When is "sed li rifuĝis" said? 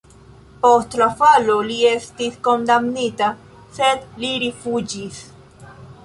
3.75-5.21